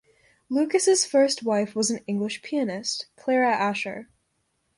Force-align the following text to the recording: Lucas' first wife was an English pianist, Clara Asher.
Lucas' 0.49 1.05
first 1.05 1.43
wife 1.43 1.75
was 1.75 1.91
an 1.91 2.03
English 2.07 2.41
pianist, 2.41 3.05
Clara 3.15 3.51
Asher. 3.55 4.09